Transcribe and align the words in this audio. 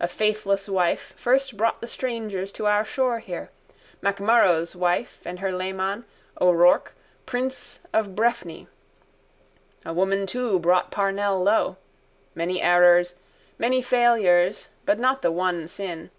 A 0.00 0.08
faithless 0.08 0.68
wife 0.68 1.14
first 1.16 1.56
brought 1.56 1.80
the 1.80 1.86
strangers 1.86 2.50
to 2.50 2.66
our 2.66 2.84
shore 2.84 3.20
here, 3.20 3.50
MacMurrough's 4.02 4.74
wife 4.74 5.20
and 5.24 5.38
her 5.38 5.52
leman, 5.52 6.06
O'Rourke, 6.40 6.96
prince 7.24 7.78
of 7.92 8.16
Breffni. 8.16 8.66
A 9.86 9.92
woman 9.92 10.26
too 10.26 10.58
brought 10.58 10.90
Parnell 10.90 11.40
low. 11.40 11.76
Many 12.34 12.60
errors, 12.60 13.14
many 13.58 13.80
failures 13.80 14.70
but 14.86 14.98
not 14.98 15.22
the 15.22 15.30
one 15.30 15.68
sin. 15.68 16.10